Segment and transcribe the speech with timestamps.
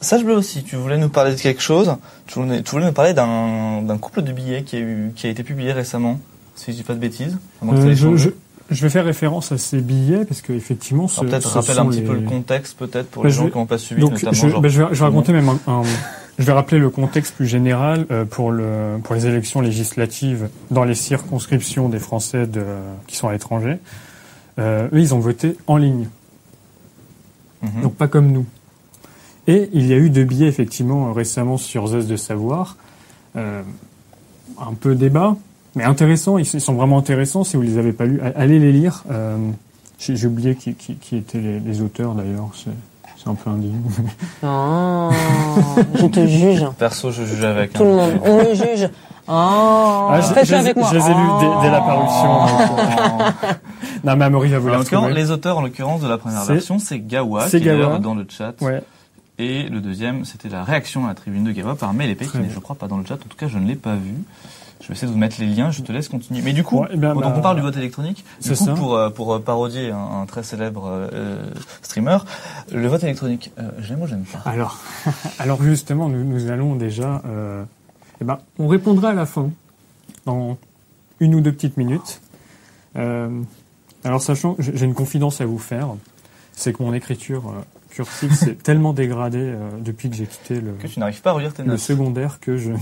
[0.00, 1.94] Sage Bleu aussi, tu voulais nous parler de quelque chose.
[2.26, 5.26] Tu voulais, tu voulais nous parler d'un d'un couple de billets qui a, eu, qui
[5.26, 6.18] a été publié récemment,
[6.54, 7.36] si je dis pas de bêtises.
[7.62, 8.30] Euh, je, changé.
[8.70, 11.86] je- je vais faire référence à ces billets parce que effectivement, ce, peut-être sont un
[11.86, 14.00] petit les- peu le contexte, peut-être pour Bah, les gens vais- qui n'ont pas suivi,
[14.00, 14.32] Donc, notamment.
[14.32, 15.82] je, genre, bah, je, vais, je vais comment- raconter même un, un-
[16.38, 20.84] je vais rappeler le contexte plus général euh, pour le pour les élections législatives dans
[20.84, 22.62] les circonscriptions des Français de,
[23.06, 23.76] qui sont à l'étranger.
[24.58, 26.08] Euh, eux, ils ont voté en ligne,
[27.62, 27.82] Mhm.
[27.82, 28.46] donc pas comme nous.
[29.50, 32.76] Et il y a eu deux billets effectivement euh, récemment sur Zeus de savoir,
[33.36, 33.62] euh,
[34.60, 35.36] un peu débat,
[35.74, 36.38] mais intéressant.
[36.38, 37.44] Ils, sont vraiment intéressants.
[37.44, 39.04] Si vous les avez pas lus, a- allez les lire.
[39.10, 39.36] Euh,
[39.98, 42.48] J'ai j'ai oublié qui, qui, qui étaient les, les auteurs d'ailleurs.
[42.54, 42.70] C'est
[43.22, 43.80] c'est un peu indigne.
[44.42, 45.10] Oh,
[45.94, 46.64] je te juge.
[46.78, 47.72] Perso, je juge avec.
[47.74, 47.86] Tout hein.
[47.86, 48.88] le monde, on le juge.
[49.28, 50.88] Oh, Ah, je- je les- avec moi.
[50.90, 52.30] je les ai lus dès- dès la parution.
[52.32, 53.46] Oh.
[54.04, 56.78] non, mais Amaury va vous En les auteurs, en l'occurrence, de la première C'est- version,
[56.78, 57.98] c'est Gawa, c'est qui est d'ailleurs Gawa.
[58.00, 58.54] dans le chat.
[58.62, 58.82] Ouais.
[59.40, 62.50] Et le deuxième, c'était la réaction à la tribune de Gawa par Mélépé, qui n'est,
[62.50, 63.14] je crois, pas dans le chat.
[63.14, 64.12] En tout cas, je ne l'ai pas vu.
[64.82, 66.42] Je vais essayer de vous mettre les liens, je te laisse continuer.
[66.42, 68.22] Mais du coup, Ouais, eh ben, donc bah, on parle du vote électronique.
[68.42, 68.74] Du c'est coup, ça.
[68.74, 71.42] pour, euh, pour euh, parodier un, un très célèbre euh,
[71.80, 72.18] streamer,
[72.70, 74.40] le vote électronique, euh, j'aime ou j'aime pas?
[74.44, 74.78] Alors,
[75.38, 77.22] alors justement, nous, nous allons déjà.
[77.24, 77.64] Euh,
[78.20, 79.48] eh ben, on répondra à la fin,
[80.26, 80.58] dans
[81.18, 82.20] une ou deux petites minutes.
[82.94, 85.88] Alors, sachant, que j'ai une confidence à vous faire,
[86.52, 87.54] c'est que mon écriture
[87.90, 91.32] cursive s'est tellement dégradée euh, depuis que j'ai quitté le, Que tu n'arrives pas à
[91.34, 91.78] relire tes le notes.
[91.80, 92.72] secondaire que je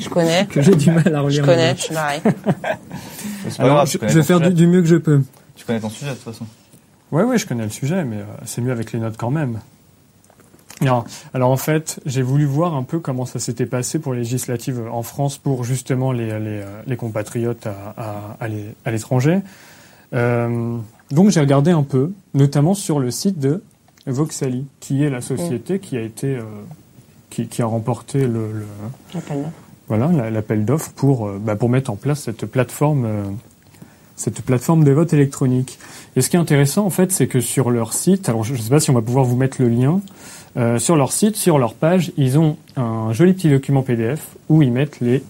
[0.00, 0.46] Je connais.
[0.50, 1.42] que j'ai du mal à relire.
[1.44, 2.20] Je connais, je suis pareil.
[3.48, 5.22] C'est pas Alors, grave, je, vais faire du, mieux que je peux.
[5.56, 6.46] Tu connais ton sujet, de toute façon.
[7.10, 9.60] Ouais, ouais, je connais le sujet, mais euh, c'est mieux avec les notes quand même.
[10.80, 11.04] Non.
[11.34, 14.82] Alors en fait, j'ai voulu voir un peu comment ça s'était passé pour les législatives
[14.90, 19.40] en France pour justement les, les, euh, les compatriotes à, à, à l'é- à l'étranger.
[20.14, 20.76] Euh,
[21.10, 23.62] donc j'ai regardé un peu, notamment sur le site de
[24.06, 26.42] Voxali, qui est la société qui a été euh,
[27.30, 28.66] qui, qui a remporté le, le-
[29.16, 29.44] Appelle-le.
[29.88, 33.22] voilà la- l'appel d'offres pour euh, bah, pour mettre en place cette plateforme euh,
[34.16, 35.78] cette plateforme de vote électronique.
[36.16, 38.58] Et ce qui est intéressant en fait, c'est que sur leur site, alors je ne
[38.58, 40.00] sais pas si on va pouvoir vous mettre le lien,
[40.58, 44.62] euh, sur leur site, sur leur page, ils ont un joli petit document PDF où
[44.62, 45.22] ils mettent les,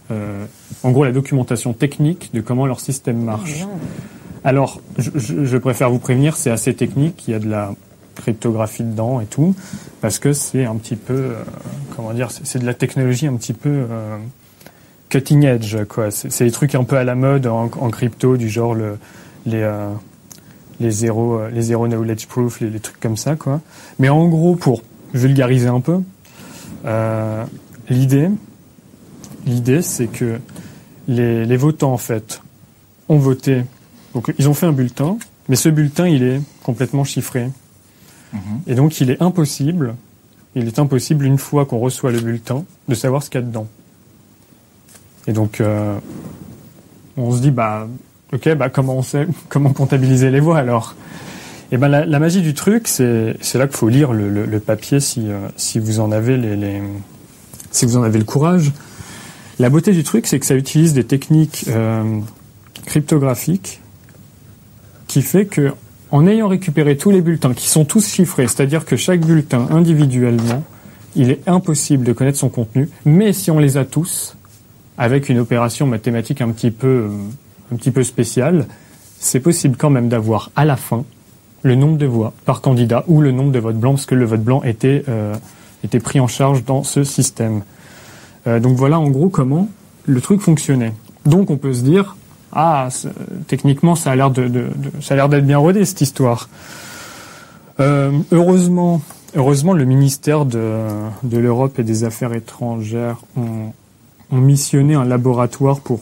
[0.83, 3.65] en gros la documentation technique de comment leur système marche.
[4.45, 7.73] Alors, je préfère vous prévenir, c'est assez technique, il y a de la
[8.15, 9.55] cryptographie dedans et tout,
[10.01, 11.43] parce que c'est un petit peu, euh,
[11.97, 14.17] comment dire, c'est de la technologie un petit peu euh,
[15.09, 16.11] cutting edge, quoi.
[16.11, 18.99] C'est des trucs un peu à la mode en, crypto, du genre le,
[19.47, 19.91] les euh,
[20.81, 23.61] les zéro euh, les zéro knowledge proof, les, les trucs comme ça, quoi.
[23.99, 24.83] Mais en gros, pour
[25.15, 26.01] vulgariser un peu,
[27.89, 28.29] l'idée,
[29.47, 30.39] l'idée, c'est que
[31.09, 32.41] les, les votants en fait
[33.09, 33.65] ont voté
[34.15, 35.17] donc ils ont fait un bulletin,
[35.49, 37.49] mais ce bulletin il est complètement chiffré.
[38.33, 38.41] Mhm.
[38.67, 39.95] Et donc il est impossible,
[40.55, 43.47] il est impossible une fois qu'on reçoit le bulletin de savoir ce qu'il y a
[43.47, 43.67] dedans.
[45.27, 45.99] Et donc euh,
[47.17, 47.89] on se dit bah
[48.33, 50.95] ok bah comment on sait comment comptabiliser les voix alors?
[51.71, 55.49] Et ben la, magie du truc c'est là qu'il faut lire le, papier si euh,
[55.57, 56.83] si vous en avez les, les
[57.71, 58.73] si vous en avez le courage.
[59.59, 62.21] La beauté du truc c'est que ça utilise des techniques euh,
[62.85, 63.81] cryptographiques
[65.07, 65.73] qui fait que
[66.13, 70.63] en ayant récupéré tous les bulletins qui sont tous chiffrés, c'est-à-dire que chaque bulletin individuellement,
[71.17, 74.37] il est impossible de connaître son contenu, mais si on les a tous,
[74.99, 77.09] avec une opération mathématique un petit peu, euh,
[77.73, 78.67] un petit peu spéciale,
[79.19, 81.05] c'est possible quand même d'avoir à la fin
[81.63, 84.27] le nombre de voix par candidat ou le nombre de votes blancs, parce que le
[84.27, 85.35] vote blanc était, euh,
[85.83, 87.63] était pris en charge dans ce système.
[88.47, 89.69] Euh, donc voilà en gros comment
[90.05, 90.93] le truc fonctionnait.
[91.25, 92.17] Donc on peut se dire,
[92.53, 92.89] ah,
[93.47, 96.49] techniquement, ça a l'air de, de- de- ça a l'air d'être bien rodé cette histoire.
[97.81, 99.01] Euh, heureusement,
[99.35, 100.79] heureusement, le ministère de,
[101.23, 103.73] de l'Europe et des Affaires étrangères ont,
[104.31, 106.01] ont missionné un laboratoire pour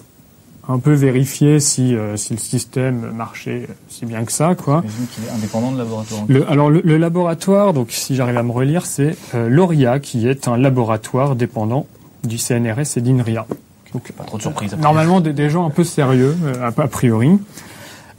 [0.69, 4.83] un peu vérifier si, euh, si le système marchait si bien que ça, quoi.
[4.85, 6.21] J'imagine qu'il est indépendant de laboratoire.
[6.29, 10.29] Le, alors le, le laboratoire, donc si j'arrive à me relire, c'est euh, l'ORIA qui
[10.29, 11.87] est un laboratoire dépendant
[12.25, 13.47] du CNRS et d'INRIA.
[13.93, 14.73] Donc, Pas trop de surprise.
[14.73, 14.83] après.
[14.83, 17.31] normalement des, des gens un peu sérieux, euh, a, priori.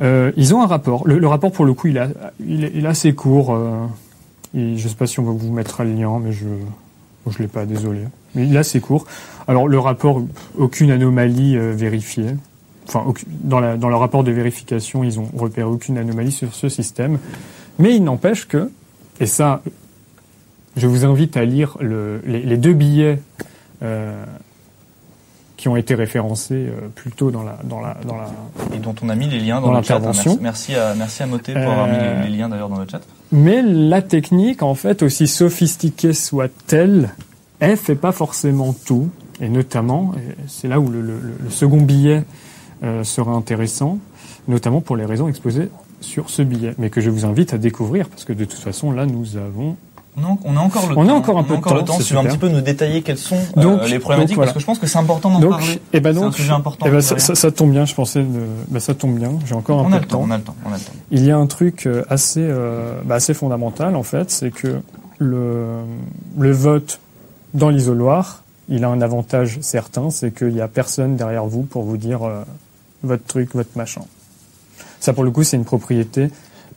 [0.01, 1.07] Euh, ils ont un rapport.
[1.07, 2.09] Le, le rapport, pour le coup, il, a,
[2.45, 3.53] il, est, il est assez court.
[3.53, 3.85] Euh,
[4.53, 6.45] et je ne sais pas si on va vous mettre le lien, mais je
[7.29, 7.99] je l'ai pas, désolé.
[8.33, 9.05] Mais il est assez court.
[9.47, 10.21] Alors le rapport,
[10.57, 12.35] aucune anomalie euh, vérifiée.
[12.87, 16.53] Enfin, aucune- dans, la, dans le rapport de vérification, ils ont repéré aucune anomalie sur
[16.53, 17.19] ce système.
[17.77, 18.71] Mais il n'empêche que,
[19.19, 19.61] et ça,
[20.75, 23.19] je vous invite à lire le, les, les deux billets
[25.61, 28.25] qui ont été référencés euh, plus tôt dans la dans la dans la
[28.75, 29.93] Et dont on a mis les liens dans, Dans le chat.
[29.93, 29.99] hein.
[29.99, 30.39] l'intervention.
[30.41, 32.79] Merci, merci à, merci à Moté pour avoir mis Euh, les, les liens d'ailleurs dans
[32.79, 33.01] le chat.
[33.31, 37.11] Mais la technique, en fait, aussi sophistiquée soit-elle,
[37.59, 39.09] elle fait pas forcément tout.
[39.39, 40.13] Et notamment,
[40.47, 42.23] c'est là où le, le- le second billet
[42.83, 43.99] euh, sera intéressant,
[44.47, 45.69] notamment pour les raisons exposées
[45.99, 48.91] sur ce billet, mais que je vous invite à découvrir, parce que de toute façon,
[48.91, 49.77] là, nous avons...
[50.17, 52.19] Non, on a encore le On a encore un peu de le temps, tu veux
[52.19, 54.51] un petit peu nous détailler quelles sont euh, Donc- les problématiques, donc voilà.
[54.51, 55.79] parce que je pense que c'est important d'en parler.
[55.93, 56.85] eh ben C'est un sujet important.
[56.85, 58.27] eh ben ça, de ça- ça tombe bien, je pensais, de-
[58.67, 60.25] bah, ça tombe bien, j'ai encore un on peu a de le temps, temps.
[60.27, 60.91] on a le temps, on a le temps.
[61.11, 64.81] Il y a un truc euh, assez, euh, bah, assez fondamental en fait, c'est que
[65.17, 65.65] le,
[66.37, 66.99] le vote
[67.53, 71.83] dans l'isoloir, il a un avantage certain, c'est qu'il n'y a personne derrière vous pour
[71.83, 72.43] vous dire euh,
[73.03, 74.01] votre truc, votre machin.
[74.99, 76.29] Ça pour le coup, c'est une propriété.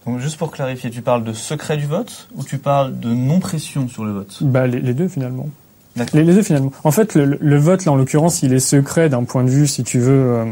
[0.07, 3.89] Donc juste pour clarifier, tu parles de secret du vote ou tu parles de non-pression
[3.89, 4.39] sur le vote?
[4.43, 5.49] Bah, les, les deux finalement.
[6.13, 6.73] Les, les deux finalement.
[6.83, 9.67] En fait, le, le vote là en l'occurrence, il est secret d'un point de vue,
[9.67, 10.45] si tu veux, euh,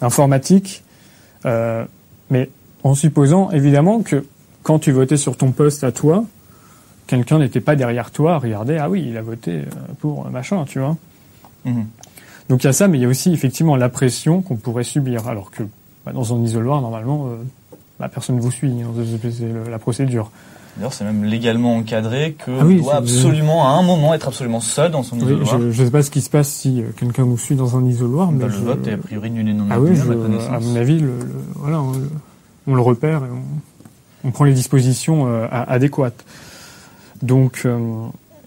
[0.00, 0.84] informatique,
[1.46, 1.84] euh,
[2.30, 2.50] mais
[2.84, 4.24] en supposant évidemment que
[4.62, 6.24] quand tu votais sur ton poste à toi,
[7.06, 9.64] quelqu'un n'était pas derrière toi à regarder, ah oui, il a voté euh,
[10.00, 10.96] pour machin, tu vois.
[11.64, 11.86] Mhm.
[12.48, 14.84] Donc il y a ça, mais il y a aussi effectivement la pression qu'on pourrait
[14.84, 15.62] subir, alors que
[16.04, 17.36] bah, dans un isoloir, normalement, euh,
[18.00, 18.88] bah, personne ne vous suit, hein,
[19.22, 20.30] c'est la procédure.
[20.76, 24.28] D'ailleurs, c'est même légalement encadré que Ah oui, on doit absolument, à un moment, être
[24.28, 25.58] absolument seul dans son Oui, isoloir.
[25.58, 27.84] je ne sais pas ce qui se passe si euh, quelqu'un nous suit dans un
[27.86, 30.02] isoloir, mais Bah, le je- vote est a priori nul et non Ah oui, je-
[30.52, 31.14] à mon avis, le, le-
[31.54, 32.10] voilà, on, le-
[32.66, 36.24] on le repère et on, on prend les dispositions euh, adéquates.
[37.22, 37.78] Donc, euh,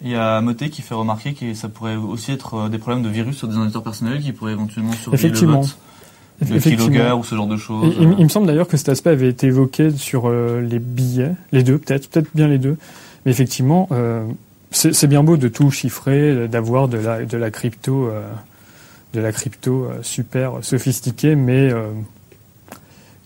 [0.03, 3.01] Il y a Moté qui fait remarquer que ça pourrait aussi être euh, des problèmes
[3.03, 5.61] de virus sur des ordinateurs personnels qui pourraient éventuellement surveiller Effectivement.
[5.61, 5.77] le vote.
[6.41, 6.87] Le effectivement.
[6.87, 7.95] keylogger ou ce genre de Et choses.
[7.99, 11.31] il, il me semble d'ailleurs que cet aspect avait été évoqué sur euh, les billets,
[11.51, 12.77] les deux peut-être, peut-être bien les deux.
[13.25, 14.25] Mais effectivement, euh,
[14.71, 18.21] c'est bien beau de tout chiffrer, d'avoir de la, de la crypto, euh,
[19.13, 21.87] de la crypto euh, super sophistiquée, mais euh,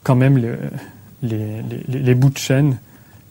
[0.03, 0.51] quand même les,
[1.21, 2.77] les, les, les bouts de chaîne,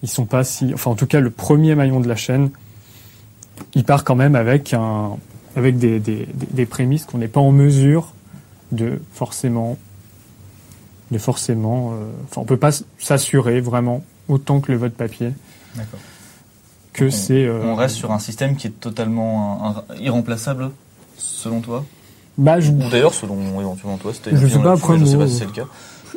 [0.02, 2.50] ils sont pas si, enfin en tout cas le premier maillon de la chaîne,
[3.74, 5.10] il part quand même avec un,
[5.56, 8.11] avec des, des, des- des prémices qu'on n'est pas en mesure
[8.72, 9.76] de forcément
[11.10, 15.32] de forcément euh, enfin on peut pas s'assurer vraiment autant que le vote papier
[15.76, 16.00] D'accord.
[16.92, 20.70] que On- c'est euh, On reste sur un système qui est totalement un- un- irremplaçable,
[21.16, 21.84] selon toi?
[22.38, 25.26] Bah je, Ou d'ailleurs, selon éventuellement toi, c'était Je sais pas, après, je sais pas
[25.28, 25.66] si c'est le cas.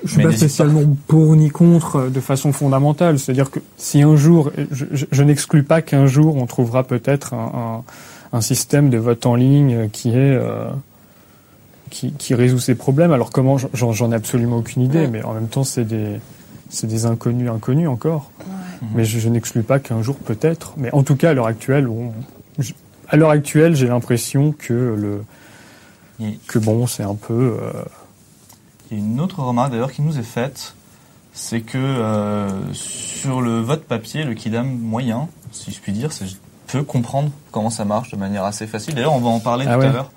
[0.05, 3.51] je suis mais pas spécialement pour ni contre euh, de façon fondamentale c'est à dire
[3.51, 7.83] que si un jour je, je- je n'exclus pas qu'un jour on trouvera peut-être un,
[8.33, 10.69] un, un système de vote en ligne qui est euh,
[11.89, 15.07] qui, qui résout ces problèmes alors comment j'en j'en ai absolument aucune idée Ouais.
[15.07, 16.19] mais en même temps c'est des
[16.69, 18.87] c'est des inconnus inconnus encore Ouais.
[18.93, 20.73] Mais je, je n'exclus pas qu'un jour peut-être.
[20.75, 22.11] Mais en tout cas, à l'heure actuelle, on-
[22.59, 22.73] je-
[23.07, 25.21] à l'heure actuelle, j'ai l'impression que le
[26.47, 27.57] que bon, c'est un peu.
[27.61, 27.71] euh,
[28.91, 30.75] il y a une autre remarque d'ailleurs qui nous est faite,
[31.33, 36.27] c'est que euh, sur le vote papier, le Kidam moyen, si je puis dire, c'est
[36.27, 36.35] je
[36.67, 38.95] peux comprendre comment ça marche de manière assez facile.
[38.95, 39.85] D'ailleurs, on va en parler Ah tout ouais.
[39.87, 40.11] à l'heure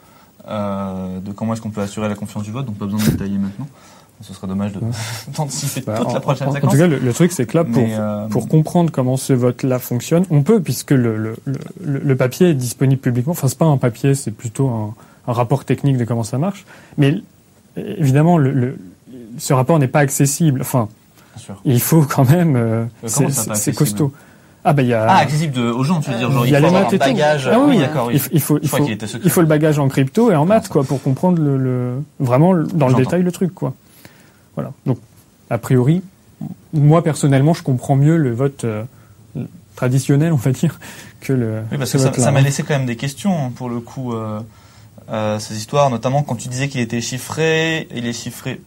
[0.49, 3.11] euh, de comment est-ce qu'on peut assurer la confiance du vote, donc pas besoin de
[3.11, 3.67] détailler maintenant.
[4.21, 4.87] Ce serait dommage de Ouais.
[5.37, 6.73] d'anticiper bah, toute en, la prochaine en- en séquence.
[6.73, 9.79] tout cas, le, le truc, c'est que là, pour euh, pour comprendre comment ce vote-là
[9.79, 11.37] fonctionne, on peut, puisque le, le,
[11.85, 13.31] le, le papier est disponible publiquement.
[13.33, 14.95] Enfin, c'est pas un papier, c'est plutôt un,
[15.29, 16.65] un rapport technique de comment ça marche.
[16.97, 17.23] Mais
[17.77, 18.77] évidemment, le,
[19.39, 20.63] ce rapport n'est pas accessible.
[20.63, 20.89] Enfin,
[21.65, 22.57] il faut quand même.
[22.57, 24.13] euh, c'est costaud.
[24.65, 25.07] Ah bah il y a.
[25.09, 26.73] Ah, accessible de, aux gens, tu veux dire, genre il il, y a faut les
[26.73, 27.49] maths et bagage.
[27.49, 28.15] Ah oui, oui, d'accord, oui.
[28.15, 28.99] Il, faut, il faut, il
[29.43, 30.73] le bagage en crypto et en maths, ça.
[30.73, 33.75] quoi, pour comprendre le, le- vraiment dans le détail le truc, quoi.
[34.55, 34.73] Voilà.
[34.87, 34.99] Donc,
[35.51, 36.03] a priori,
[36.73, 38.83] moi personnellement, je comprends mieux le vote euh,
[39.77, 40.79] traditionnel, on va dire,
[41.21, 41.63] que le.
[41.71, 42.43] Oui, parce ce que ça m'a hein.
[42.43, 44.13] laissé quand même des questions hein, pour le coup.
[44.13, 44.41] Euh,
[45.11, 48.61] euh, ces histoires, notamment quand tu disais qu'il était chiffré, il est chiffré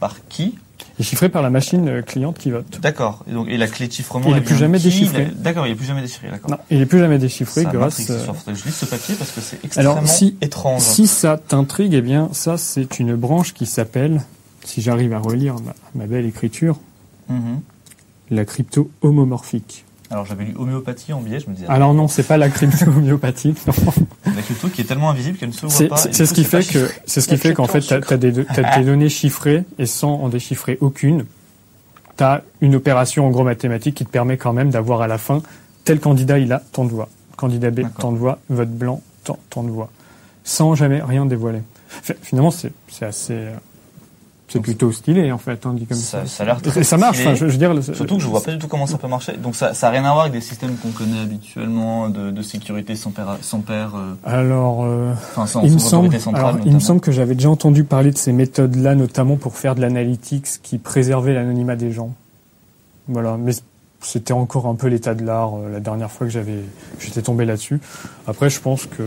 [0.00, 0.58] par qui?
[0.98, 2.78] Est chiffré par la machine euh, cliente qui vote.
[2.80, 3.24] D'accord.
[3.28, 4.26] Et donc et la clé de chiffrement.
[4.28, 5.28] Il est elle plus jamais déchiffré.
[5.30, 6.28] Il D'accord, il est plus jamais déchiffré.
[6.48, 8.10] Non, il est plus jamais déchiffré Ça grâce.
[8.10, 10.80] euh, je lise ce papier parce que c'est extrêmement Alors, si- étrange.
[10.82, 14.22] Si ça t'intrigue, eh bien, ça, c'est une branche qui s'appelle,
[14.64, 16.78] si j'arrive à relire ma, ma belle écriture,
[17.28, 17.60] Mhm.
[18.30, 19.84] la crypto homomorphique.
[20.10, 21.66] Alors j'avais lu homéopathie en biais, je me disais.
[21.68, 23.66] Alors non, c'est pas la crypto homéopathique.
[23.66, 23.72] non.
[24.36, 25.96] La crypto qui est tellement invisible qu'elle ne se voit C'est pas.
[25.96, 28.32] ce qui fait que c'est ce qui La fait qu'en fait t'as as des,
[28.84, 31.24] données chiffrées et sans en déchiffrer aucune,
[32.16, 35.42] t'as une opération en gros mathématique qui te permet quand même d'avoir à la fin
[35.84, 37.92] tel candidat il a tant de voix, candidat B D'accord.
[37.98, 39.90] tant de voix, vote blanc tant, tant de voix,
[40.44, 41.60] sans jamais rien dévoiler.
[41.88, 43.52] Fi- Finalement c'est c'est assez euh,
[44.52, 46.20] C'est plutôt stylé en fait, hein, dit comme ça.
[46.22, 47.20] Ça, ça a l'air très ça marche.
[47.20, 49.08] Enfin, je, je veux dire, Surtout que je vois pas du tout comment ça peut
[49.08, 49.32] marcher.
[49.38, 52.42] Donc ça, ça a rien à voir avec des systèmes qu'on connaît habituellement de, de
[52.42, 56.44] sécurité sans père, sans père, euh, Alors, euh, enfin sans, il me semble, autorité centrale.
[56.44, 59.74] alors, il me semble que j'avais déjà entendu parler de ces méthodes-là, notamment pour faire
[59.74, 62.12] de l'analytics qui préservait l'anonymat des gens.
[63.08, 63.52] Voilà, mais
[64.00, 66.58] c'était encore un peu l'état de l'art euh, la dernière fois que j'avais,
[66.98, 67.80] j'étais tombé là-dessus.
[68.26, 69.02] Après, je pense que,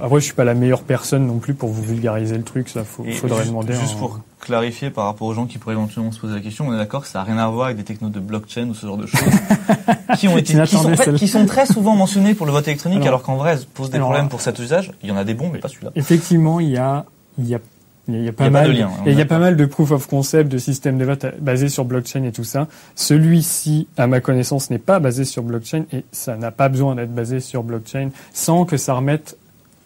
[0.00, 2.68] après, je suis pas la meilleure personne non plus pour vous vulgariser le truc.
[2.68, 3.74] Ça, faut, faudrait juste, demander.
[3.74, 6.68] juste un- pour clarifier par rapport aux gens qui pourraient éventuellement se poser la question,
[6.68, 8.74] on est d'accord que ça n'a rien à voir avec des technos de blockchain ou
[8.74, 9.20] ce genre de choses
[10.18, 13.08] qui ont été, qui sont, qui sont très souvent mentionnés pour le vote électronique, alors,
[13.08, 14.92] Alors- qu'en vrai, elles posent des alors, problèmes pour cet usage.
[15.02, 15.90] Il y en a des bons, mais pas celui-là.
[15.96, 17.04] Effectivement, il y a,
[17.38, 17.58] il y a,
[18.06, 19.24] il y a pas Il y a pas mal, de lien, et il y a
[19.26, 22.44] pas mal de proof of concept de systèmes de vote basés sur blockchain et tout
[22.44, 22.68] ça.
[22.96, 27.14] Celui-ci, à ma connaissance, n'est pas basé sur blockchain et ça n'a pas besoin d'être
[27.14, 29.38] basé sur blockchain sans que ça remette,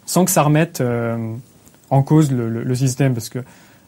[0.06, 1.16] sans que ça remette euh,
[1.90, 3.38] en cause le, le- le système parce que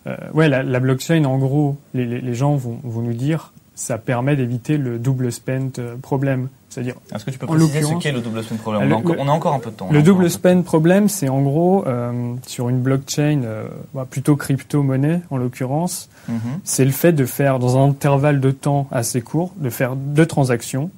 [0.07, 3.53] euh, ouais, la, la blockchain, en gros, les, les, les gens vont, vont nous dire,
[3.75, 6.49] ça permet d'éviter le double spend euh, problème.
[6.69, 8.91] C'est-à-dire, Est-ce que tu peux En préciser ce qu'est le double spend problème?
[8.91, 9.89] on, a encore, le- on a encore un peu de temps.
[9.91, 14.37] le un double spend problème, c'est en gros euh, sur une blockchain, euh, bah, plutôt
[14.37, 16.09] crypto-monnaie en l'occurrence.
[16.29, 16.39] Mhm.
[16.65, 20.27] c'est le fait de faire dans un intervalle de temps assez court, de faire deux
[20.27, 20.91] transactions,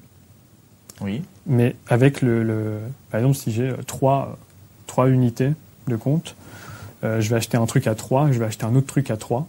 [1.01, 1.23] Oui.
[1.47, 2.77] mais avec le, le
[3.09, 4.37] par exemple si j'ai trois
[4.85, 5.51] trois unités
[5.87, 6.35] de compte,
[7.03, 9.17] euh, je vais acheter un truc à 3, je vais acheter un autre truc à
[9.17, 9.47] 3,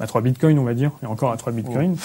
[0.00, 1.96] à 3 bitcoins on va dire, et encore à 3 bitcoins.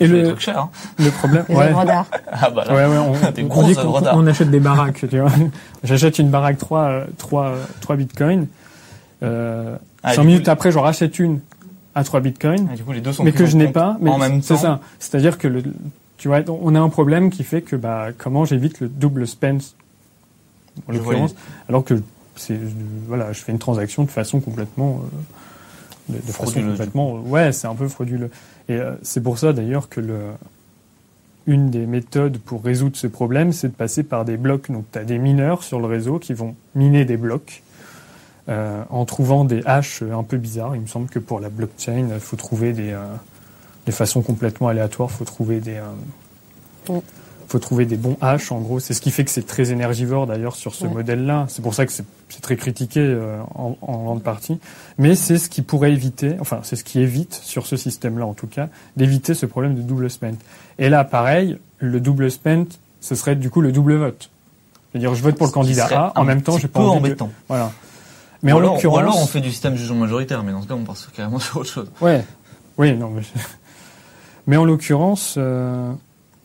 [0.00, 0.70] Et C'est des le, trucs chers, hein.
[0.98, 2.06] le problème, Les ouais, d'art.
[2.30, 2.74] Ah bah là.
[2.74, 5.30] Ouais, ouais, on, Des on on achète des baraques, tu vois.
[5.82, 8.46] J'achète une baraque 3, euh, 3, euh, 3 bitcoins.
[9.24, 11.40] Euh, Ah, 5 du minutes coup, après, j'en rachète une
[11.96, 13.96] à 3 bitcoins, Ah, du coup, les deux sont mais que je n'ai pas.
[14.00, 14.60] Mais en même c'est temps.
[14.60, 14.80] ça.
[15.00, 15.64] C'est-à-dire que le,
[16.16, 19.58] tu vois, on a un problème qui fait que, bah, comment j'évite le double spend,
[20.88, 21.34] en l'occurrence,
[21.68, 22.02] alors que c'est,
[23.06, 25.02] voilà, je fais une transaction de façon complètement,
[26.10, 28.30] euh, de, de façon complètement, ouais, c'est un peu frauduleux.
[28.68, 30.18] Et euh, c'est pour ça d'ailleurs que le,
[31.46, 34.70] une des méthodes pour résoudre ce problème, c'est de passer par des blocs.
[34.70, 37.62] Donc, tu as des mineurs sur le réseau qui vont miner des blocs
[38.48, 40.76] euh, en trouvant des hashes un peu bizarres.
[40.76, 43.04] Il me semble que pour la blockchain, il faut trouver des, euh,
[43.86, 45.08] des façons complètement aléatoires.
[45.12, 45.84] Il faut trouver des, euh,
[46.88, 46.98] Mm.
[47.48, 48.52] Faut trouver des bons hashes.
[48.52, 50.92] En gros, c'est ce qui fait que c'est très énergivore d'ailleurs sur ce Ouais.
[50.92, 51.46] modèle-là.
[51.48, 52.04] C'est pour ça que c'est
[52.42, 54.58] très critiqué euh, en, en grande partie.
[54.98, 58.34] Mais c'est ce qui pourrait éviter, enfin, c'est ce qui évite sur ce système-là en
[58.34, 60.34] tout cas, d'éviter ce problème de double spend.
[60.78, 62.66] Et là, pareil, le double spend,
[63.00, 64.30] ce serait du coup le double vote.
[64.92, 67.06] C'est-à-dire, je vote pour le candidat A, en même temps, j'ai pas peu envie de...
[67.06, 67.30] embêtant.
[67.48, 67.72] Voilà.
[68.42, 70.62] Mais ou, en alors, ou l'occurrence, alors on fait du système jugeant majoritaire, mais dans
[70.62, 71.90] ce cas on passe carrément sur autre chose.
[72.00, 72.24] ouais,
[72.76, 73.22] oui, non, mais,
[74.46, 75.92] mais en l'occurrence, euh,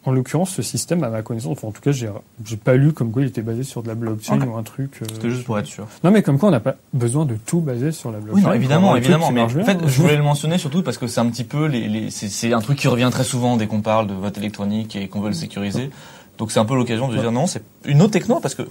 [0.05, 2.09] en l'occurrence, ce système, à ma connaissance, enfin, en tout cas, j'ai,
[2.45, 4.99] j'ai pas lu comme quoi il était basé sur de la blockchain ou un truc.
[5.01, 5.87] euh, C'était juste pour être sûr.
[6.03, 8.35] Non, mais comme quoi, on n'a pas besoin de tout baser sur la blockchain.
[8.41, 9.31] Oui, non, évidemment, évidemment.
[9.31, 11.87] Mais en fait, je voulais le mentionner surtout parce que c'est un petit peu les,
[11.87, 14.95] les c'est, c'est un truc qui revient très souvent dès qu'on parle de vote électronique
[14.95, 15.89] et qu'on veut le sécuriser.
[16.37, 17.21] Donc c'est un peu l'occasion de Ouais.
[17.21, 18.63] dire non, c'est une autre techno parce que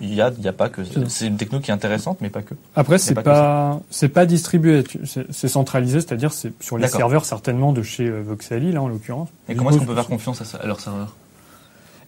[0.00, 2.30] il y a, il y a pas que, C'est une techno qui est intéressante, mais
[2.30, 2.54] pas que.
[2.76, 4.84] Après, c'est pas pas, c'est pas distribué,
[5.30, 9.28] c'est centralisé, c'est-à-dire c'est sur les serveurs certainement de chez euh, Voxali, là en l'occurrence.
[9.48, 11.14] Et comment est-ce qu'on peut faire confiance à, ça- à leur serveur?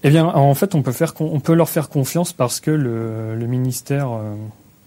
[0.03, 3.35] Eh bien, en fait, on peut faire, on peut leur faire confiance parce que le,
[3.37, 4.35] le ministère euh,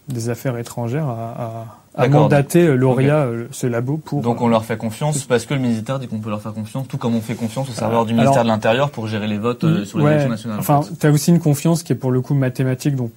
[0.08, 4.22] des Affaires étrangères a, a, a mandaté euh, Lauria, euh, ce labo, pour.
[4.22, 6.88] Donc on leur fait confiance parce que le ministère dit qu'on peut leur faire confiance,
[6.88, 9.38] tout comme on fait confiance au serveur du alors- ministère de l'Intérieur pour gérer les
[9.38, 10.58] votes euh, sur les Ouais, élections nationales.
[10.58, 10.96] en Enfin, fait.
[11.00, 13.12] tu as aussi une confiance qui est pour le coup mathématique, donc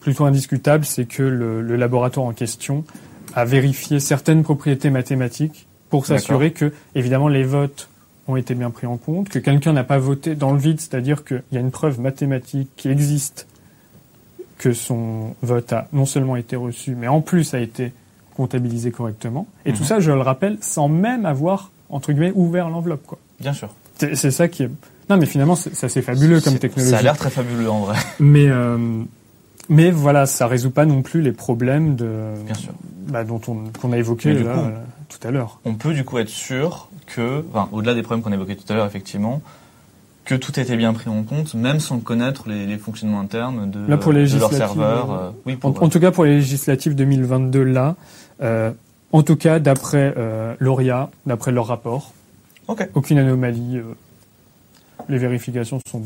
[0.00, 2.84] plutôt indiscutable, c'est que le, le laboratoire en question
[3.34, 7.88] a vérifié certaines propriétés mathématiques pour s'assurer que, évidemment, les votes
[8.28, 11.24] ont été bien pris en compte, que quelqu'un n'a pas voté dans le vide, c'est-à-dire
[11.24, 13.46] qu'il y a une preuve mathématique qui existe
[14.58, 17.92] que son vote a non seulement été reçu, mais en plus a été
[18.36, 19.46] comptabilisé correctement.
[19.66, 19.76] Et Mhm.
[19.78, 23.06] tout ça, je le rappelle, sans même avoir, entre guillemets, ouvert l'enveloppe.
[23.06, 23.18] quoi.
[23.40, 23.68] Bien sûr.
[23.98, 24.70] C'est ça qui est...
[25.10, 26.90] Non, mais finalement, c'est c'est assez fabuleux comme technologie.
[26.92, 27.96] Ça a l'air très fabuleux en vrai.
[28.20, 28.78] Mais, euh,
[29.68, 32.72] mais voilà, ça résout pas non plus les problèmes de, Bien sûr.
[33.08, 35.60] bah, dont on, qu'on a évoqué Mais du là, coup- euh, tout à l'heure.
[35.64, 38.76] on peut du coup être sûr que, enfin, au-delà des problèmes qu'on évoquait tout à
[38.76, 39.40] l'heure, effectivement,
[40.24, 43.86] que tout été bien pris en compte, même sans connaître les, les fonctionnements internes de,
[43.88, 45.10] Là, pour les de leur législatives, serveur.
[45.12, 47.96] euh, euh, oui, En, pour, en tout cas, pour les législatives 2022, là,
[48.40, 48.70] euh,
[49.12, 52.12] en tout cas, d'après euh, Lauria, d'après leur rapport,
[52.68, 52.88] Ok.
[52.94, 53.78] aucune anomalie.
[53.78, 53.82] euh,
[55.08, 56.02] les vérifications sont